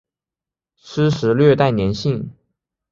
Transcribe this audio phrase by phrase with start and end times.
[0.77, 2.31] 湿时略带黏性。